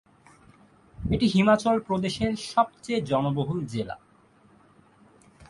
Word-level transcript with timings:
এটি 0.97 1.25
হিমাচল 1.27 1.77
প্রদেশের 1.79 2.31
সবচেয়ে 2.53 2.99
জনবহুল 3.01 3.59
জেলা। 3.65 3.95